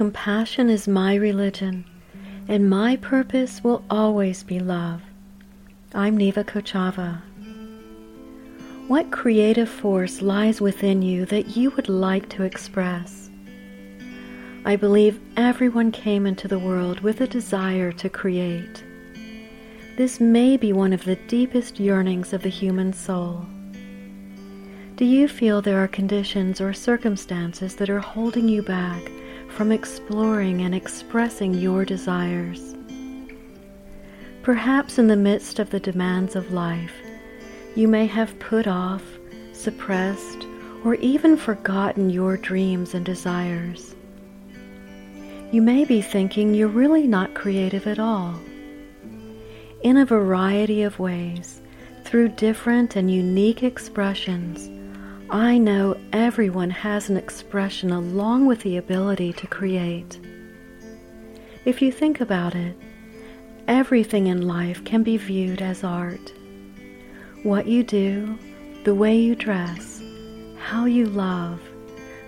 Compassion 0.00 0.70
is 0.70 0.88
my 0.88 1.14
religion, 1.14 1.84
and 2.48 2.70
my 2.70 2.96
purpose 2.96 3.62
will 3.62 3.84
always 3.90 4.42
be 4.42 4.58
love. 4.58 5.02
I'm 5.94 6.16
Neva 6.16 6.42
Kochava. 6.42 7.20
What 8.88 9.10
creative 9.10 9.68
force 9.68 10.22
lies 10.22 10.58
within 10.58 11.02
you 11.02 11.26
that 11.26 11.54
you 11.54 11.68
would 11.72 11.90
like 11.90 12.30
to 12.30 12.44
express? 12.44 13.28
I 14.64 14.74
believe 14.74 15.20
everyone 15.36 15.92
came 15.92 16.24
into 16.24 16.48
the 16.48 16.58
world 16.58 17.00
with 17.00 17.20
a 17.20 17.26
desire 17.26 17.92
to 17.92 18.08
create. 18.08 18.82
This 19.98 20.18
may 20.18 20.56
be 20.56 20.72
one 20.72 20.94
of 20.94 21.04
the 21.04 21.16
deepest 21.28 21.78
yearnings 21.78 22.32
of 22.32 22.40
the 22.40 22.48
human 22.48 22.94
soul. 22.94 23.44
Do 24.96 25.04
you 25.04 25.28
feel 25.28 25.60
there 25.60 25.84
are 25.84 25.88
conditions 25.88 26.58
or 26.58 26.72
circumstances 26.72 27.76
that 27.76 27.90
are 27.90 28.00
holding 28.00 28.48
you 28.48 28.62
back 28.62 29.02
from 29.50 29.72
exploring 29.72 30.62
and 30.62 30.74
expressing 30.74 31.54
your 31.54 31.84
desires? 31.84 32.74
Perhaps 34.42 34.98
in 34.98 35.06
the 35.06 35.16
midst 35.16 35.58
of 35.58 35.70
the 35.70 35.80
demands 35.80 36.34
of 36.34 36.52
life, 36.52 36.94
you 37.76 37.86
may 37.86 38.06
have 38.06 38.38
put 38.38 38.66
off, 38.66 39.02
suppressed, 39.52 40.46
or 40.84 40.94
even 40.96 41.36
forgotten 41.36 42.10
your 42.10 42.36
dreams 42.36 42.94
and 42.94 43.04
desires. 43.04 43.94
You 45.52 45.62
may 45.62 45.84
be 45.84 46.00
thinking 46.00 46.54
you're 46.54 46.68
really 46.68 47.06
not 47.06 47.34
creative 47.34 47.86
at 47.86 47.98
all. 47.98 48.34
In 49.82 49.96
a 49.96 50.06
variety 50.06 50.82
of 50.82 50.98
ways, 50.98 51.60
through 52.04 52.30
different 52.30 52.96
and 52.96 53.10
unique 53.10 53.62
expressions, 53.62 54.68
I 55.32 55.58
know 55.58 55.96
everyone 56.12 56.70
has 56.70 57.08
an 57.08 57.16
expression 57.16 57.92
along 57.92 58.46
with 58.46 58.62
the 58.62 58.78
ability 58.78 59.32
to 59.34 59.46
create. 59.46 60.18
If 61.64 61.80
you 61.80 61.92
think 61.92 62.20
about 62.20 62.56
it, 62.56 62.76
everything 63.68 64.26
in 64.26 64.48
life 64.48 64.84
can 64.84 65.04
be 65.04 65.16
viewed 65.16 65.62
as 65.62 65.84
art. 65.84 66.32
What 67.44 67.68
you 67.68 67.84
do, 67.84 68.36
the 68.82 68.92
way 68.92 69.16
you 69.16 69.36
dress, 69.36 70.02
how 70.58 70.86
you 70.86 71.06
love, 71.06 71.60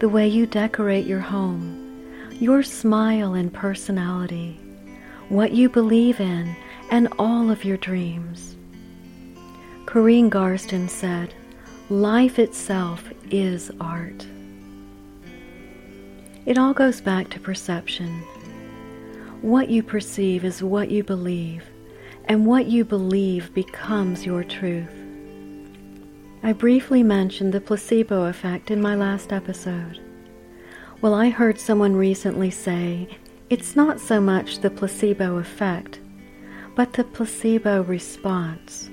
the 0.00 0.08
way 0.08 0.26
you 0.26 0.44
decorate 0.44 1.06
your 1.06 1.20
home, 1.20 2.04
your 2.40 2.64
smile 2.64 3.34
and 3.34 3.54
personality, 3.54 4.58
what 5.28 5.52
you 5.52 5.68
believe 5.68 6.18
in, 6.18 6.56
and 6.90 7.06
all 7.16 7.48
of 7.48 7.64
your 7.64 7.76
dreams. 7.76 8.56
Corrine 9.84 10.30
Garston 10.30 10.88
said, 10.88 11.32
Life 11.90 12.38
itself 12.38 13.02
is 13.30 13.70
art. 13.80 14.26
It 16.44 16.58
all 16.58 16.74
goes 16.74 17.00
back 17.00 17.30
to 17.30 17.40
perception. 17.40 18.10
What 19.40 19.70
you 19.70 19.82
perceive 19.82 20.44
is 20.44 20.62
what 20.62 20.90
you 20.90 21.02
believe, 21.02 21.64
and 22.26 22.44
what 22.44 22.66
you 22.66 22.84
believe 22.84 23.54
becomes 23.54 24.26
your 24.26 24.44
truth. 24.44 24.92
I 26.42 26.52
briefly 26.52 27.02
mentioned 27.02 27.54
the 27.54 27.60
placebo 27.62 28.24
effect 28.24 28.70
in 28.70 28.82
my 28.82 28.94
last 28.94 29.32
episode. 29.32 29.98
Well, 31.00 31.14
I 31.14 31.30
heard 31.30 31.58
someone 31.58 31.96
recently 31.96 32.50
say 32.50 33.08
it's 33.48 33.76
not 33.76 33.98
so 33.98 34.20
much 34.20 34.58
the 34.58 34.68
placebo 34.68 35.38
effect, 35.38 36.00
but 36.74 36.92
the 36.92 37.04
placebo 37.04 37.82
response. 37.84 38.90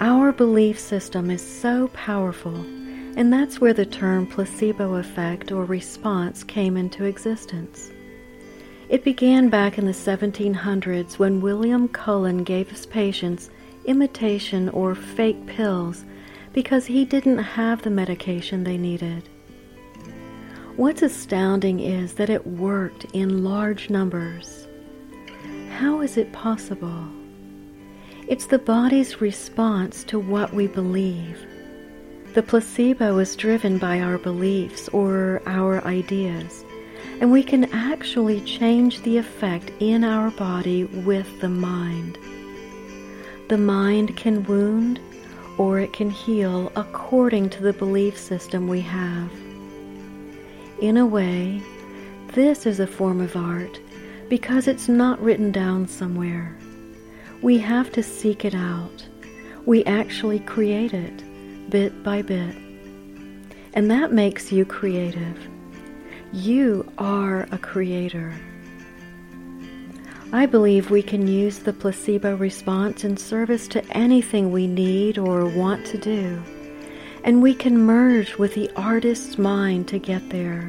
Our 0.00 0.32
belief 0.32 0.78
system 0.78 1.30
is 1.30 1.40
so 1.40 1.88
powerful, 1.88 2.56
and 3.16 3.32
that's 3.32 3.60
where 3.60 3.72
the 3.72 3.86
term 3.86 4.26
placebo 4.26 4.94
effect 4.94 5.52
or 5.52 5.64
response 5.64 6.42
came 6.42 6.76
into 6.76 7.04
existence. 7.04 7.92
It 8.88 9.04
began 9.04 9.48
back 9.48 9.78
in 9.78 9.86
the 9.86 9.92
1700s 9.92 11.18
when 11.18 11.40
William 11.40 11.88
Cullen 11.88 12.42
gave 12.42 12.70
his 12.70 12.86
patients 12.86 13.50
imitation 13.84 14.68
or 14.70 14.94
fake 14.94 15.46
pills 15.46 16.04
because 16.52 16.86
he 16.86 17.04
didn't 17.04 17.38
have 17.38 17.82
the 17.82 17.90
medication 17.90 18.64
they 18.64 18.76
needed. 18.76 19.28
What's 20.76 21.02
astounding 21.02 21.78
is 21.78 22.14
that 22.14 22.30
it 22.30 22.46
worked 22.46 23.04
in 23.12 23.44
large 23.44 23.90
numbers. 23.90 24.66
How 25.70 26.00
is 26.00 26.16
it 26.16 26.32
possible? 26.32 27.08
It's 28.26 28.46
the 28.46 28.58
body's 28.58 29.20
response 29.20 30.02
to 30.04 30.18
what 30.18 30.54
we 30.54 30.66
believe. 30.66 31.46
The 32.32 32.42
placebo 32.42 33.18
is 33.18 33.36
driven 33.36 33.76
by 33.76 34.00
our 34.00 34.16
beliefs 34.16 34.88
or 34.88 35.42
our 35.44 35.84
ideas, 35.84 36.64
and 37.20 37.30
we 37.30 37.42
can 37.42 37.64
actually 37.74 38.40
change 38.40 39.02
the 39.02 39.18
effect 39.18 39.70
in 39.78 40.04
our 40.04 40.30
body 40.30 40.84
with 40.84 41.40
the 41.42 41.50
mind. 41.50 42.16
The 43.50 43.58
mind 43.58 44.16
can 44.16 44.42
wound 44.44 45.00
or 45.58 45.78
it 45.78 45.92
can 45.92 46.08
heal 46.08 46.72
according 46.76 47.50
to 47.50 47.62
the 47.62 47.74
belief 47.74 48.18
system 48.18 48.68
we 48.68 48.80
have. 48.80 49.30
In 50.80 50.96
a 50.96 51.04
way, 51.04 51.60
this 52.28 52.64
is 52.64 52.80
a 52.80 52.86
form 52.86 53.20
of 53.20 53.36
art 53.36 53.78
because 54.30 54.66
it's 54.66 54.88
not 54.88 55.20
written 55.20 55.52
down 55.52 55.86
somewhere. 55.86 56.56
We 57.44 57.58
have 57.58 57.92
to 57.92 58.02
seek 58.02 58.46
it 58.46 58.54
out. 58.54 59.06
We 59.66 59.84
actually 59.84 60.38
create 60.38 60.94
it 60.94 61.22
bit 61.68 62.02
by 62.02 62.22
bit. 62.22 62.56
And 63.74 63.90
that 63.90 64.12
makes 64.12 64.50
you 64.50 64.64
creative. 64.64 65.38
You 66.32 66.90
are 66.96 67.46
a 67.52 67.58
creator. 67.58 68.32
I 70.32 70.46
believe 70.46 70.88
we 70.88 71.02
can 71.02 71.26
use 71.26 71.58
the 71.58 71.74
placebo 71.74 72.34
response 72.34 73.04
in 73.04 73.18
service 73.18 73.68
to 73.68 73.84
anything 73.90 74.50
we 74.50 74.66
need 74.66 75.18
or 75.18 75.44
want 75.44 75.84
to 75.88 75.98
do, 75.98 76.42
and 77.24 77.42
we 77.42 77.54
can 77.54 77.76
merge 77.76 78.38
with 78.38 78.54
the 78.54 78.70
artist's 78.74 79.36
mind 79.36 79.86
to 79.88 79.98
get 79.98 80.30
there. 80.30 80.66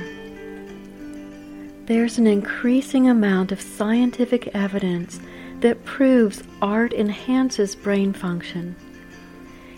There's 1.85 2.17
an 2.17 2.27
increasing 2.27 3.07
amount 3.07 3.53
of 3.53 3.61
scientific 3.61 4.53
evidence 4.53 5.21
that 5.65 5.83
proves 5.83 6.43
art 6.61 6.93
enhances 6.93 7.73
brain 7.75 8.13
function. 8.13 8.75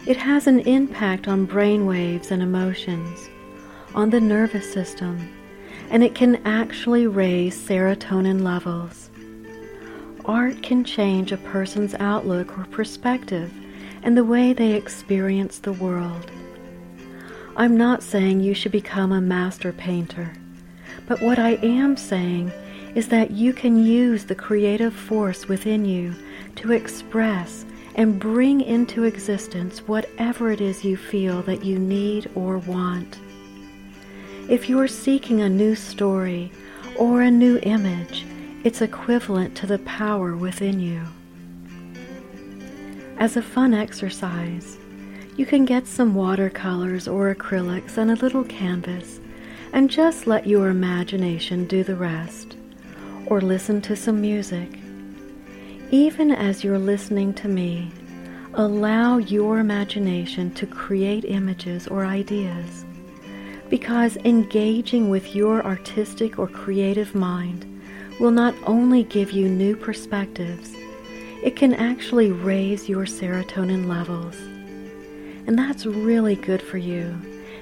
It 0.05 0.17
has 0.17 0.45
an 0.45 0.59
impact 0.59 1.29
on 1.29 1.45
brain 1.45 1.85
waves 1.85 2.29
and 2.29 2.43
emotions, 2.43 3.29
on 3.95 4.09
the 4.09 4.19
nervous 4.19 4.69
system, 4.69 5.33
and 5.89 6.03
it 6.03 6.13
can 6.13 6.45
actually 6.45 7.07
raise 7.07 7.57
serotonin 7.57 8.41
levels 8.41 9.09
art 10.25 10.61
can 10.61 10.83
change 10.83 11.31
a 11.31 11.37
person's 11.37 11.95
outlook 11.95 12.57
or 12.57 12.65
perspective 12.65 13.49
and 14.03 14.17
the 14.17 14.25
way 14.25 14.51
they 14.51 14.73
experience 14.73 15.59
the 15.59 15.71
world. 15.71 16.29
I'm 17.55 17.77
not 17.77 18.03
saying 18.03 18.41
you 18.41 18.53
should 18.53 18.73
become 18.73 19.13
a 19.13 19.21
master 19.21 19.71
painter, 19.71 20.33
but 21.07 21.21
what 21.21 21.39
I 21.39 21.51
am 21.63 21.95
saying 21.95 22.51
is 22.97 23.09
that 23.09 23.29
you 23.29 23.53
can 23.53 23.77
use 23.77 24.25
the 24.25 24.33
creative 24.33 24.91
force 24.91 25.47
within 25.47 25.85
you 25.85 26.11
to 26.55 26.71
express 26.71 27.63
and 27.93 28.19
bring 28.19 28.59
into 28.59 29.03
existence 29.03 29.87
whatever 29.87 30.51
it 30.51 30.61
is 30.61 30.83
you 30.83 30.97
feel 30.97 31.43
that 31.43 31.63
you 31.63 31.77
need 31.77 32.27
or 32.33 32.57
want. 32.57 33.19
If 34.49 34.67
you're 34.67 34.87
seeking 34.87 35.41
a 35.41 35.47
new 35.47 35.75
story 35.75 36.51
or 36.97 37.21
a 37.21 37.29
new 37.29 37.59
image, 37.61 38.25
it's 38.63 38.81
equivalent 38.81 39.55
to 39.57 39.67
the 39.67 39.77
power 39.79 40.35
within 40.35 40.79
you. 40.79 41.03
As 43.19 43.37
a 43.37 43.43
fun 43.43 43.75
exercise, 43.75 44.79
you 45.35 45.45
can 45.45 45.65
get 45.65 45.85
some 45.85 46.15
watercolors 46.15 47.07
or 47.07 47.35
acrylics 47.35 47.99
and 47.99 48.09
a 48.09 48.15
little 48.15 48.45
canvas 48.45 49.19
and 49.71 49.87
just 49.87 50.25
let 50.25 50.47
your 50.47 50.69
imagination 50.69 51.67
do 51.67 51.83
the 51.83 51.95
rest, 51.95 52.46
or 53.27 53.41
listen 53.41 53.81
to 53.81 53.95
some 53.95 54.19
music. 54.19 54.69
Even 55.91 56.31
as 56.31 56.63
you're 56.63 56.79
listening 56.79 57.33
to 57.35 57.47
me, 57.47 57.91
allow 58.53 59.17
your 59.17 59.59
imagination 59.59 60.53
to 60.55 60.65
create 60.65 61.23
images 61.25 61.87
or 61.87 62.05
ideas, 62.05 62.85
because 63.69 64.17
engaging 64.17 65.09
with 65.09 65.35
your 65.35 65.63
artistic 65.63 66.39
or 66.39 66.47
creative 66.47 67.13
mind 67.13 67.65
will 68.19 68.31
not 68.31 68.55
only 68.65 69.03
give 69.03 69.31
you 69.31 69.47
new 69.47 69.75
perspectives, 69.75 70.73
it 71.43 71.55
can 71.55 71.73
actually 71.73 72.31
raise 72.31 72.89
your 72.89 73.05
serotonin 73.05 73.87
levels. 73.87 74.35
And 75.45 75.57
that's 75.57 75.85
really 75.85 76.35
good 76.35 76.61
for 76.61 76.77
you 76.77 77.15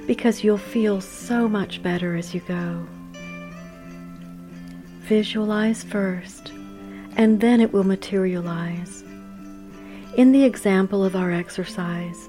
because 0.08 0.44
you'll 0.44 0.58
feel 0.58 1.02
so 1.02 1.48
much 1.48 1.84
better 1.84 2.16
as 2.16 2.34
you 2.34 2.40
go. 2.42 2.88
Visualize 5.08 5.84
first, 5.84 6.52
and 7.16 7.40
then 7.40 7.62
it 7.62 7.72
will 7.72 7.84
materialize. 7.84 9.04
In 10.18 10.32
the 10.32 10.44
example 10.44 11.06
of 11.06 11.16
our 11.16 11.32
exercise, 11.32 12.28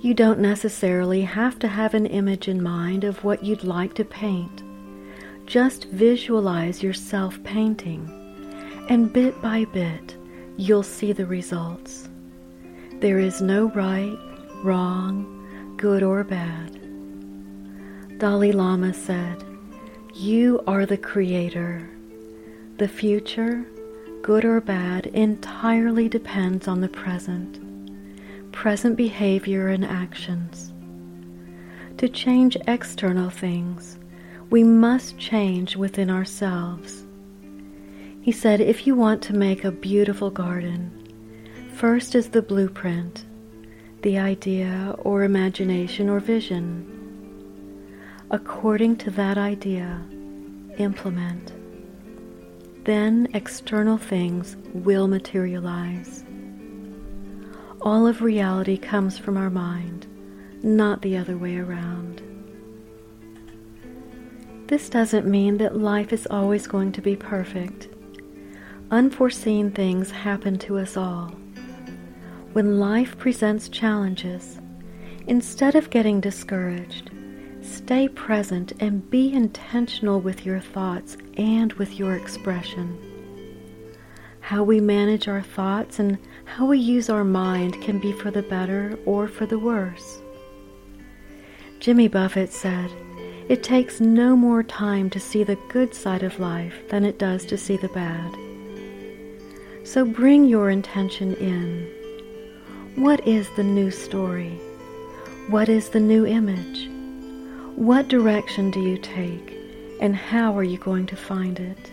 you 0.00 0.14
don't 0.14 0.38
necessarily 0.38 1.20
have 1.20 1.58
to 1.58 1.68
have 1.68 1.92
an 1.92 2.06
image 2.06 2.48
in 2.48 2.62
mind 2.62 3.04
of 3.04 3.22
what 3.24 3.44
you'd 3.44 3.62
like 3.62 3.92
to 3.94 4.06
paint. 4.06 4.62
Just 5.44 5.84
visualize 5.90 6.82
yourself 6.82 7.38
painting, 7.44 8.08
and 8.88 9.12
bit 9.12 9.38
by 9.42 9.66
bit, 9.66 10.16
you'll 10.56 10.82
see 10.82 11.12
the 11.12 11.26
results. 11.26 12.08
There 13.00 13.18
is 13.18 13.42
no 13.42 13.66
right, 13.72 14.16
wrong, 14.62 15.74
good 15.76 16.02
or 16.02 16.24
bad. 16.24 16.72
Dalai 18.18 18.52
Lama 18.52 18.94
said, 18.94 19.44
You 20.14 20.64
are 20.66 20.86
the 20.86 20.96
creator. 20.96 21.90
The 22.76 22.88
future, 22.88 23.64
good 24.22 24.44
or 24.44 24.60
bad, 24.60 25.06
entirely 25.06 26.08
depends 26.08 26.66
on 26.66 26.80
the 26.80 26.88
present, 26.88 27.60
present 28.50 28.96
behavior 28.96 29.68
and 29.68 29.84
actions. 29.84 30.72
To 31.98 32.08
change 32.08 32.56
external 32.66 33.30
things, 33.30 33.96
we 34.50 34.64
must 34.64 35.16
change 35.18 35.76
within 35.76 36.10
ourselves. 36.10 37.04
He 38.22 38.32
said, 38.32 38.60
if 38.60 38.88
you 38.88 38.96
want 38.96 39.22
to 39.22 39.36
make 39.36 39.62
a 39.62 39.70
beautiful 39.70 40.30
garden, 40.30 40.90
first 41.74 42.16
is 42.16 42.30
the 42.30 42.42
blueprint, 42.42 43.24
the 44.02 44.18
idea 44.18 44.96
or 44.98 45.22
imagination 45.22 46.08
or 46.08 46.18
vision. 46.18 46.90
According 48.32 48.96
to 48.96 49.12
that 49.12 49.38
idea, 49.38 50.02
implement. 50.78 51.52
Then 52.84 53.28
external 53.32 53.96
things 53.96 54.56
will 54.74 55.08
materialize. 55.08 56.22
All 57.80 58.06
of 58.06 58.20
reality 58.20 58.76
comes 58.76 59.16
from 59.16 59.38
our 59.38 59.48
mind, 59.48 60.06
not 60.62 61.00
the 61.00 61.16
other 61.16 61.38
way 61.38 61.56
around. 61.56 62.20
This 64.66 64.90
doesn't 64.90 65.26
mean 65.26 65.56
that 65.58 65.78
life 65.78 66.12
is 66.12 66.26
always 66.30 66.66
going 66.66 66.92
to 66.92 67.00
be 67.00 67.16
perfect. 67.16 67.88
Unforeseen 68.90 69.70
things 69.70 70.10
happen 70.10 70.58
to 70.58 70.76
us 70.78 70.96
all. 70.96 71.28
When 72.52 72.78
life 72.78 73.16
presents 73.16 73.70
challenges, 73.70 74.60
instead 75.26 75.74
of 75.74 75.88
getting 75.88 76.20
discouraged, 76.20 77.10
stay 77.64 78.08
present 78.08 78.72
and 78.80 79.08
be 79.10 79.32
intentional 79.32 80.20
with 80.20 80.44
your 80.44 80.60
thoughts 80.60 81.16
and 81.36 81.72
with 81.74 81.98
your 81.98 82.14
expression. 82.14 82.98
How 84.40 84.62
we 84.62 84.80
manage 84.80 85.26
our 85.26 85.42
thoughts 85.42 85.98
and 85.98 86.18
how 86.44 86.66
we 86.66 86.78
use 86.78 87.08
our 87.08 87.24
mind 87.24 87.80
can 87.80 87.98
be 87.98 88.12
for 88.12 88.30
the 88.30 88.42
better 88.42 88.98
or 89.06 89.26
for 89.26 89.46
the 89.46 89.58
worse. 89.58 90.20
Jimmy 91.80 92.08
Buffett 92.08 92.52
said, 92.52 92.90
it 93.48 93.62
takes 93.62 94.00
no 94.00 94.36
more 94.36 94.62
time 94.62 95.10
to 95.10 95.20
see 95.20 95.44
the 95.44 95.58
good 95.68 95.94
side 95.94 96.22
of 96.22 96.38
life 96.40 96.88
than 96.88 97.04
it 97.04 97.18
does 97.18 97.44
to 97.46 97.58
see 97.58 97.76
the 97.76 97.88
bad. 97.88 98.34
So 99.86 100.04
bring 100.04 100.44
your 100.44 100.70
intention 100.70 101.34
in. 101.34 101.86
What 102.96 103.26
is 103.26 103.48
the 103.56 103.64
new 103.64 103.90
story? 103.90 104.58
What 105.48 105.68
is 105.68 105.90
the 105.90 106.00
new 106.00 106.24
image? 106.24 106.88
What 107.76 108.06
direction 108.06 108.70
do 108.70 108.80
you 108.80 108.96
take, 108.98 109.52
and 110.00 110.14
how 110.14 110.56
are 110.56 110.62
you 110.62 110.78
going 110.78 111.06
to 111.06 111.16
find 111.16 111.58
it? 111.58 111.90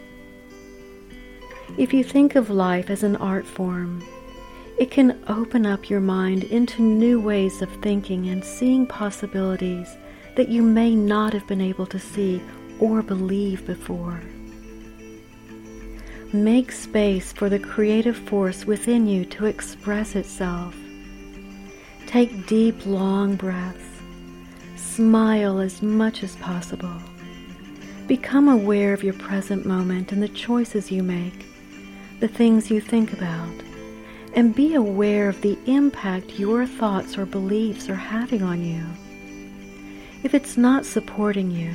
If 1.75 1.91
you 1.91 2.03
think 2.03 2.35
of 2.35 2.51
life 2.51 2.91
as 2.91 3.01
an 3.01 3.15
art 3.15 3.47
form, 3.47 4.03
it 4.77 4.91
can 4.91 5.23
open 5.27 5.65
up 5.65 5.89
your 5.89 5.99
mind 5.99 6.43
into 6.43 6.83
new 6.83 7.19
ways 7.19 7.63
of 7.63 7.81
thinking 7.81 8.29
and 8.29 8.45
seeing 8.45 8.85
possibilities 8.85 9.97
that 10.35 10.49
you 10.49 10.61
may 10.61 10.95
not 10.95 11.33
have 11.33 11.47
been 11.47 11.61
able 11.61 11.87
to 11.87 11.99
see 11.99 12.43
or 12.79 13.01
believe 13.01 13.65
before. 13.65 14.21
Make 16.31 16.71
space 16.71 17.33
for 17.33 17.49
the 17.49 17.59
creative 17.59 18.17
force 18.17 18.65
within 18.65 19.07
you 19.07 19.25
to 19.25 19.47
express 19.47 20.15
itself. 20.15 20.75
Take 22.05 22.45
deep, 22.45 22.85
long 22.85 23.35
breaths. 23.35 23.90
Smile 24.81 25.59
as 25.59 25.81
much 25.81 26.21
as 26.21 26.35
possible. 26.37 26.93
Become 28.07 28.49
aware 28.49 28.93
of 28.93 29.03
your 29.03 29.13
present 29.13 29.65
moment 29.65 30.11
and 30.11 30.21
the 30.21 30.27
choices 30.27 30.91
you 30.91 31.01
make, 31.01 31.45
the 32.19 32.27
things 32.27 32.69
you 32.69 32.81
think 32.81 33.13
about, 33.13 33.53
and 34.33 34.53
be 34.53 34.75
aware 34.75 35.29
of 35.29 35.41
the 35.41 35.57
impact 35.65 36.39
your 36.39 36.65
thoughts 36.65 37.17
or 37.17 37.25
beliefs 37.25 37.89
are 37.89 37.95
having 37.95 38.43
on 38.43 38.63
you. 38.63 38.83
If 40.23 40.33
it's 40.33 40.57
not 40.57 40.85
supporting 40.85 41.51
you, 41.51 41.71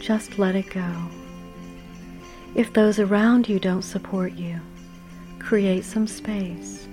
just 0.00 0.38
let 0.38 0.56
it 0.56 0.70
go. 0.70 0.92
If 2.56 2.72
those 2.72 2.98
around 2.98 3.48
you 3.48 3.60
don't 3.60 3.82
support 3.82 4.32
you, 4.32 4.60
create 5.38 5.84
some 5.84 6.06
space. 6.06 6.88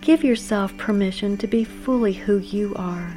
Give 0.00 0.24
yourself 0.24 0.76
permission 0.78 1.36
to 1.38 1.46
be 1.46 1.64
fully 1.64 2.12
who 2.12 2.38
you 2.38 2.74
are. 2.76 3.12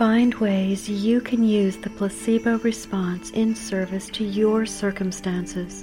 Find 0.00 0.32
ways 0.36 0.88
you 0.88 1.20
can 1.20 1.44
use 1.44 1.76
the 1.76 1.90
placebo 1.90 2.56
response 2.60 3.32
in 3.32 3.54
service 3.54 4.08
to 4.12 4.24
your 4.24 4.64
circumstances 4.64 5.82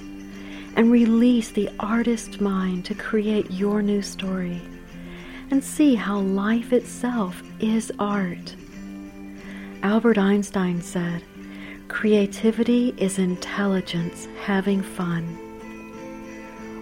and 0.74 0.90
release 0.90 1.52
the 1.52 1.70
artist 1.78 2.40
mind 2.40 2.84
to 2.86 2.96
create 2.96 3.48
your 3.52 3.80
new 3.80 4.02
story 4.02 4.60
and 5.52 5.62
see 5.62 5.94
how 5.94 6.18
life 6.18 6.72
itself 6.72 7.40
is 7.60 7.92
art. 8.00 8.56
Albert 9.84 10.18
Einstein 10.18 10.82
said, 10.82 11.22
Creativity 11.86 12.94
is 12.96 13.20
intelligence 13.20 14.26
having 14.42 14.82
fun. 14.82 15.22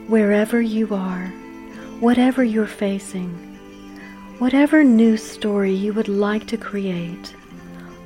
Wherever 0.09 0.63
you 0.63 0.95
are, 0.95 1.27
whatever 2.01 2.43
you're 2.43 2.67
facing, 2.67 3.46
whatever 4.39 4.85
new 4.85 5.17
story 5.17 5.73
you 5.73 5.93
would 5.95 6.09
like 6.09 6.47
to 6.47 6.57
create, 6.57 7.35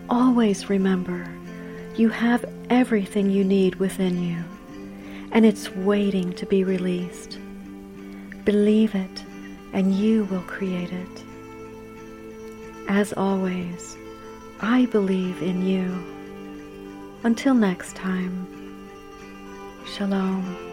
always 0.08 0.70
remember 0.70 1.26
you 1.96 2.08
have 2.08 2.44
everything 2.70 3.30
you 3.30 3.44
need 3.44 3.74
within 3.76 4.22
you, 4.22 4.42
and 5.32 5.44
it's 5.44 5.70
waiting 5.70 6.32
to 6.34 6.46
be 6.46 6.64
released. 6.64 7.38
Believe 8.44 8.94
it, 8.94 9.24
and 9.72 9.94
you 9.94 10.24
will 10.24 10.42
create 10.42 10.92
it. 10.92 11.24
As 12.88 13.12
always, 13.12 13.96
I 14.60 14.86
believe 14.86 15.42
in 15.42 15.66
you. 15.66 16.04
Until 17.22 17.54
next 17.54 17.96
time, 17.96 18.46
Shalom. 19.86 20.69